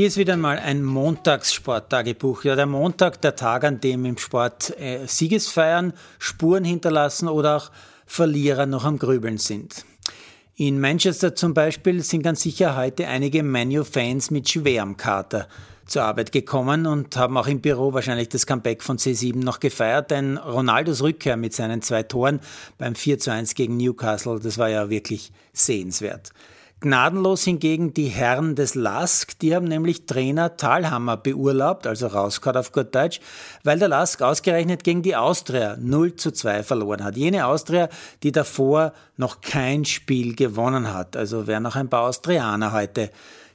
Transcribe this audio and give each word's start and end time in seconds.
Hier 0.00 0.06
ist 0.06 0.16
wieder 0.16 0.38
mal 0.38 0.58
ein 0.58 0.82
Montagssporttagebuch. 0.82 2.44
Ja, 2.44 2.56
der 2.56 2.64
Montag, 2.64 3.20
der 3.20 3.36
Tag, 3.36 3.64
an 3.64 3.82
dem 3.82 4.06
im 4.06 4.16
Sport 4.16 4.74
äh, 4.80 5.04
Siegesfeiern, 5.06 5.92
Spuren 6.18 6.64
hinterlassen 6.64 7.28
oder 7.28 7.56
auch 7.56 7.70
Verlierer 8.06 8.64
noch 8.64 8.86
am 8.86 8.98
Grübeln 8.98 9.36
sind. 9.36 9.84
In 10.60 10.78
Manchester 10.78 11.34
zum 11.34 11.54
Beispiel 11.54 12.02
sind 12.02 12.22
ganz 12.22 12.42
sicher 12.42 12.76
heute 12.76 13.08
einige 13.08 13.42
Manu-Fans 13.42 14.30
mit 14.30 14.46
schwerem 14.46 14.98
Kater 14.98 15.48
zur 15.86 16.02
Arbeit 16.02 16.32
gekommen 16.32 16.86
und 16.86 17.16
haben 17.16 17.38
auch 17.38 17.46
im 17.46 17.62
Büro 17.62 17.94
wahrscheinlich 17.94 18.28
das 18.28 18.44
Comeback 18.44 18.82
von 18.82 18.98
C7 18.98 19.42
noch 19.42 19.58
gefeiert, 19.58 20.10
denn 20.10 20.36
Ronaldos 20.36 21.00
Rückkehr 21.00 21.38
mit 21.38 21.54
seinen 21.54 21.80
zwei 21.80 22.02
Toren 22.02 22.40
beim 22.76 22.94
4 22.94 23.18
zu 23.18 23.32
1 23.32 23.54
gegen 23.54 23.78
Newcastle, 23.78 24.38
das 24.38 24.58
war 24.58 24.68
ja 24.68 24.90
wirklich 24.90 25.32
sehenswert. 25.54 26.30
Gnadenlos 26.80 27.44
hingegen 27.44 27.92
die 27.92 28.06
Herren 28.06 28.54
des 28.54 28.74
LASK, 28.74 29.38
die 29.40 29.54
haben 29.54 29.68
nämlich 29.68 30.06
Trainer 30.06 30.56
Thalhammer 30.56 31.18
beurlaubt, 31.18 31.86
also 31.86 32.06
rausgehauen 32.06 32.56
auf 32.56 32.72
gut 32.72 32.94
Deutsch, 32.94 33.20
weil 33.64 33.78
der 33.78 33.88
LASK 33.88 34.22
ausgerechnet 34.22 34.82
gegen 34.82 35.02
die 35.02 35.14
Austria 35.14 35.76
0 35.78 36.16
zu 36.16 36.30
2 36.30 36.62
verloren 36.62 37.04
hat. 37.04 37.18
Jene 37.18 37.44
Austria, 37.44 37.90
die 38.22 38.32
davor 38.32 38.94
noch 39.18 39.42
kein 39.42 39.84
Spiel 39.84 40.34
gewonnen 40.34 40.94
hat. 40.94 41.18
Also 41.18 41.46
wer 41.46 41.60
noch 41.60 41.76
ein 41.76 41.90
paar 41.90 42.08
Austrianer 42.08 42.72
heute 42.72 43.10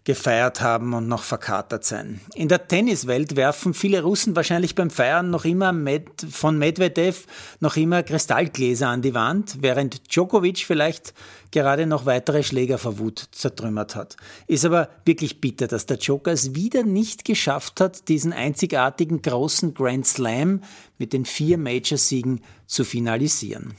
gefeiert 0.06 0.62
haben 0.62 0.94
und 0.94 1.08
noch 1.08 1.24
verkatert 1.24 1.84
sein. 1.84 2.22
In 2.36 2.48
der 2.48 2.68
Tenniswelt 2.68 3.36
werfen 3.36 3.74
viele 3.74 4.04
Russen 4.04 4.36
wahrscheinlich 4.36 4.76
beim 4.76 4.92
Feiern 4.92 5.32
noch 5.32 5.46
immer 5.46 5.74
Med 5.74 6.10
von 6.30 6.58
Medvedev 6.58 7.26
noch 7.60 7.76
immer 7.76 8.04
Kristallgläser 8.04 8.88
an 8.88 9.02
die 9.02 9.16
Wand, 9.16 9.58
während 9.62 10.14
Djokovic 10.14 10.60
vielleicht 10.60 11.14
gerade 11.50 11.88
noch 11.88 12.06
weitere 12.06 12.44
Schläger 12.44 12.78
vor 12.78 13.00
Wut 13.00 13.30
zertrümmert 13.32 13.96
hat. 13.96 14.16
Ist 14.46 14.66
aber 14.66 14.90
wirklich 15.06 15.42
bitter, 15.42 15.68
dass 15.68 15.88
der 15.88 15.98
Joker 15.98 16.32
es 16.32 16.54
wieder 16.54 16.84
nicht 16.84 17.26
geschafft 17.26 17.82
hat, 17.82 18.08
diesen 18.08 18.32
einzigartigen 18.32 19.22
großen 19.24 19.74
Grand 19.74 20.06
Slam 20.06 20.62
mit 21.00 21.14
den 21.14 21.26
vier 21.26 21.58
Major-Siegen 21.58 22.42
zu 22.68 22.84
finalisieren. 22.84 23.76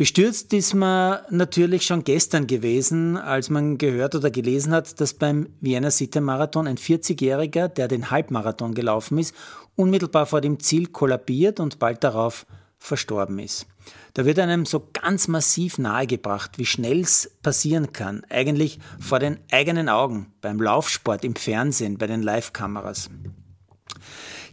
Bestürzt 0.00 0.50
ist 0.54 0.72
man 0.72 1.18
natürlich 1.28 1.84
schon 1.84 2.04
gestern 2.04 2.46
gewesen, 2.46 3.18
als 3.18 3.50
man 3.50 3.76
gehört 3.76 4.14
oder 4.14 4.30
gelesen 4.30 4.72
hat, 4.72 4.98
dass 4.98 5.12
beim 5.12 5.50
Vienna 5.60 5.90
City 5.90 6.20
Marathon 6.20 6.66
ein 6.66 6.78
40-Jähriger, 6.78 7.68
der 7.68 7.86
den 7.86 8.10
Halbmarathon 8.10 8.72
gelaufen 8.72 9.18
ist, 9.18 9.34
unmittelbar 9.76 10.24
vor 10.24 10.40
dem 10.40 10.58
Ziel 10.58 10.86
kollabiert 10.86 11.60
und 11.60 11.78
bald 11.78 12.02
darauf 12.02 12.46
verstorben 12.78 13.38
ist. 13.40 13.66
Da 14.14 14.24
wird 14.24 14.38
einem 14.38 14.64
so 14.64 14.88
ganz 14.94 15.28
massiv 15.28 15.76
nahegebracht, 15.76 16.56
wie 16.56 16.64
schnell 16.64 17.00
es 17.00 17.32
passieren 17.42 17.92
kann, 17.92 18.22
eigentlich 18.30 18.78
vor 19.00 19.18
den 19.18 19.38
eigenen 19.50 19.90
Augen, 19.90 20.32
beim 20.40 20.62
Laufsport, 20.62 21.26
im 21.26 21.36
Fernsehen, 21.36 21.98
bei 21.98 22.06
den 22.06 22.22
Live-Kameras. 22.22 23.10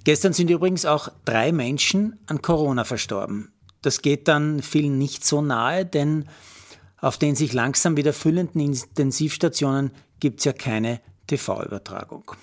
Gestern 0.04 0.34
sind 0.34 0.50
übrigens 0.50 0.86
auch 0.86 1.08
drei 1.24 1.54
Menschen 1.54 2.20
an 2.26 2.42
Corona 2.42 2.84
verstorben. 2.84 3.54
Das 3.88 4.02
geht 4.02 4.28
dann 4.28 4.62
vielen 4.62 4.98
nicht 4.98 5.26
so 5.26 5.42
nahe, 5.42 5.86
denn 5.86 6.26
auf 7.00 7.18
den 7.18 7.38
sich 7.38 7.54
langsam 7.54 7.96
wieder 7.96 8.12
füllenden 8.12 8.60
Intensivstationen 8.60 9.92
gibt 10.20 10.40
es 10.40 10.44
ja 10.46 10.52
keine 10.52 11.00
TV-Übertragung. 11.28 12.34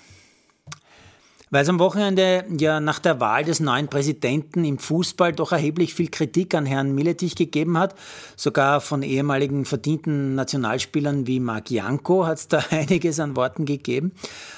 Weil 1.51 1.61
es 1.61 1.69
am 1.69 1.77
Wochenende 1.77 2.45
ja 2.57 2.79
nach 2.79 2.97
der 2.97 3.19
Wahl 3.19 3.43
des 3.43 3.59
neuen 3.59 3.89
Präsidenten 3.89 4.65
im 4.65 4.79
Fußball 4.79 5.33
doch 5.33 5.51
erheblich 5.51 5.93
viel 5.93 6.09
Kritik 6.09 6.55
an 6.55 6.65
Herrn 6.65 6.95
Miletich 6.95 7.35
gegeben 7.35 7.77
hat, 7.77 7.93
sogar 8.35 8.81
von 8.81 9.03
ehemaligen 9.03 9.65
verdienten 9.65 10.33
Nationalspielern 10.33 11.27
wie 11.27 11.39
Marc 11.39 11.69
Janko 11.69 12.25
hat 12.25 12.39
es 12.39 12.47
da 12.47 12.57
einiges 12.71 13.19
an 13.19 13.35
Worten 13.35 13.65
gegeben, 13.65 14.13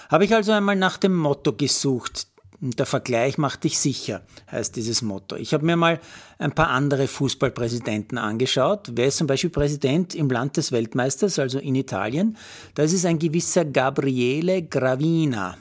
habe 0.10 0.24
ich 0.24 0.34
also 0.34 0.54
einmal 0.54 0.78
nach 0.78 0.96
dem 0.96 1.18
Motto 1.18 1.52
gesucht, 1.52 2.28
der 2.60 2.86
Vergleich 2.88 3.38
macht 3.38 3.64
dich 3.64 3.78
sicher, 3.78 4.22
heißt 4.52 4.76
dieses 4.76 5.04
Motto. 5.04 5.36
Ich 5.36 5.54
habe 5.54 5.66
mir 5.66 5.76
mal 5.76 6.00
ein 6.40 6.54
paar 6.54 6.70
andere 6.70 7.08
Fußballpräsidenten 7.08 8.18
angeschaut. 8.18 8.92
Wer 8.94 9.08
ist 9.08 9.18
zum 9.18 9.28
Beispiel 9.28 9.52
Präsident 9.52 10.16
im 10.16 10.30
Land 10.30 10.58
des 10.58 10.72
Weltmeisters, 10.72 11.38
also 11.38 11.60
in 11.60 11.76
Italien? 11.76 12.36
Da 12.74 12.84
ist 12.84 13.06
ein 13.06 13.20
gewisser 13.20 13.64
Gabriele 13.64 14.64
Gravina. 14.64 15.58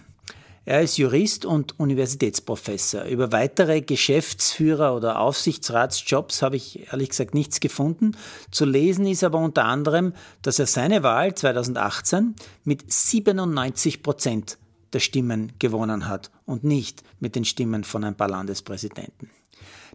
Er 0.64 0.82
ist 0.82 0.96
Jurist 0.96 1.44
und 1.44 1.78
Universitätsprofessor. 1.78 3.04
Über 3.04 3.30
weitere 3.30 3.82
Geschäftsführer- 3.82 4.96
oder 4.96 5.20
Aufsichtsratsjobs 5.20 6.42
habe 6.42 6.56
ich 6.56 6.90
ehrlich 6.90 7.10
gesagt 7.10 7.34
nichts 7.34 7.60
gefunden. 7.60 8.16
Zu 8.50 8.64
lesen 8.64 9.06
ist 9.06 9.22
aber 9.22 9.38
unter 9.38 9.66
anderem, 9.66 10.12
dass 10.42 10.58
er 10.58 10.66
seine 10.66 11.04
Wahl 11.04 11.34
2018 11.34 12.34
mit 12.64 12.90
97 12.90 14.02
Prozent 14.02 14.58
der 14.96 15.00
Stimmen 15.00 15.52
gewonnen 15.58 16.08
hat 16.08 16.30
und 16.46 16.64
nicht 16.64 17.02
mit 17.20 17.36
den 17.36 17.44
Stimmen 17.44 17.84
von 17.84 18.02
ein 18.02 18.16
paar 18.16 18.30
Landespräsidenten. 18.30 19.30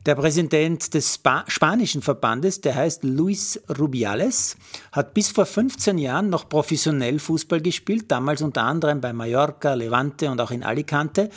Der 0.06 0.14
Präsident 0.14 0.94
des 0.94 1.16
Spa 1.16 1.44
spanischen 1.48 2.04
Verbandes, 2.04 2.62
der 2.62 2.76
heißt 2.76 3.04
Luis 3.04 3.60
Rubiales, 3.80 4.58
hat 4.92 5.16
bis 5.16 5.30
vor 5.30 5.48
15 5.48 5.98
Jahren 5.98 6.30
noch 6.30 6.48
professionell 6.48 7.18
Fußball 7.18 7.62
gespielt, 7.62 8.12
damals 8.12 8.44
unter 8.44 8.62
anderem 8.62 9.02
bei 9.02 9.12
Mallorca, 9.12 9.74
Levante 9.74 10.30
und 10.30 10.40
auch 10.40 10.52
in 10.52 10.62
Alicante. 10.64 11.32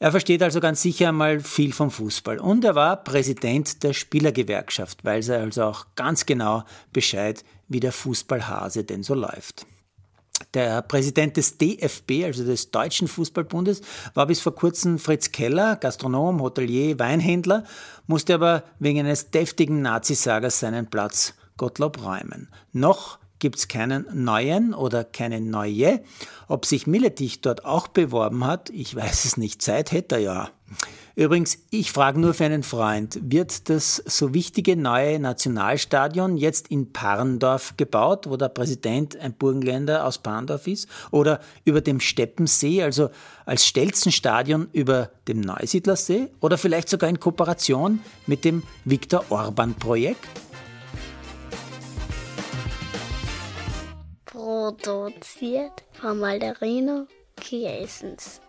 Er 0.00 0.10
versteht 0.10 0.42
also 0.42 0.58
ganz 0.58 0.82
sicher 0.82 1.10
einmal 1.10 1.38
viel 1.38 1.72
vom 1.72 1.92
Fußball. 1.92 2.40
Und 2.40 2.64
er 2.64 2.74
war 2.74 2.96
Präsident 2.96 3.84
der 3.84 3.92
Spielergewerkschaft, 3.92 5.04
weiß 5.04 5.28
er 5.28 5.40
also 5.42 5.62
auch 5.62 5.86
ganz 5.94 6.26
genau 6.26 6.64
Bescheid, 6.92 7.44
wie 7.68 7.78
der 7.78 7.92
Fußballhase 7.92 8.82
denn 8.82 9.04
so 9.04 9.14
läuft. 9.14 9.66
Der 10.54 10.82
Präsident 10.82 11.36
des 11.36 11.58
DFB, 11.58 12.24
also 12.24 12.44
des 12.44 12.70
Deutschen 12.70 13.08
Fußballbundes, 13.08 13.82
war 14.14 14.26
bis 14.26 14.40
vor 14.40 14.54
kurzem 14.54 14.98
Fritz 14.98 15.32
Keller, 15.32 15.76
Gastronom, 15.76 16.40
Hotelier, 16.40 16.98
Weinhändler, 16.98 17.64
musste 18.06 18.34
aber 18.34 18.62
wegen 18.78 19.00
eines 19.00 19.30
deftigen 19.30 19.82
Nazisagers 19.82 20.60
seinen 20.60 20.86
Platz 20.86 21.34
Gottlob 21.56 22.04
räumen. 22.04 22.48
Noch 22.72 23.18
gibt's 23.40 23.68
keinen 23.68 24.06
neuen 24.12 24.74
oder 24.74 25.04
keine 25.04 25.40
neue. 25.40 26.02
Ob 26.48 26.66
sich 26.66 26.86
Milletich 26.86 27.40
dort 27.40 27.64
auch 27.64 27.88
beworben 27.88 28.46
hat, 28.46 28.70
ich 28.70 28.94
weiß 28.94 29.24
es 29.24 29.36
nicht. 29.36 29.60
Zeit 29.60 29.92
hätte 29.92 30.16
er 30.16 30.20
ja. 30.20 30.50
Übrigens, 31.16 31.58
ich 31.70 31.92
frage 31.92 32.18
nur 32.18 32.34
für 32.34 32.44
einen 32.44 32.64
Freund, 32.64 33.20
wird 33.22 33.70
das 33.70 34.02
so 34.04 34.34
wichtige 34.34 34.76
neue 34.76 35.20
Nationalstadion 35.20 36.36
jetzt 36.36 36.68
in 36.72 36.92
Parndorf 36.92 37.76
gebaut, 37.76 38.28
wo 38.28 38.36
der 38.36 38.48
Präsident 38.48 39.16
ein 39.20 39.32
Burgenländer 39.32 40.06
aus 40.06 40.18
Parndorf 40.18 40.66
ist? 40.66 40.88
Oder 41.12 41.38
über 41.64 41.80
dem 41.80 42.00
Steppensee, 42.00 42.82
also 42.82 43.10
als 43.46 43.64
Stelzenstadion 43.64 44.68
über 44.72 45.10
dem 45.28 45.40
Neusiedlersee? 45.40 46.32
Oder 46.40 46.58
vielleicht 46.58 46.88
sogar 46.88 47.08
in 47.08 47.20
Kooperation 47.20 48.00
mit 48.26 48.44
dem 48.44 48.64
Viktor 48.84 49.24
Orban 49.28 49.74
Projekt? 49.74 50.26
Produziert 54.24 55.84
von 55.92 56.18
Malderino 56.18 57.06
Kiesens. 57.36 58.40